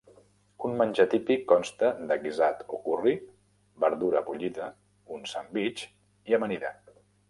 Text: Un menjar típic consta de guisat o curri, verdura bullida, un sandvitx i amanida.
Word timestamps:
Un 0.69 0.79
menjar 0.81 1.05
típic 1.11 1.43
consta 1.51 1.91
de 2.13 2.17
guisat 2.25 2.65
o 2.69 2.81
curri, 2.87 3.15
verdura 3.87 4.27
bullida, 4.33 4.75
un 5.21 5.33
sandvitx 5.37 5.91
i 6.33 6.41
amanida. 6.43 6.79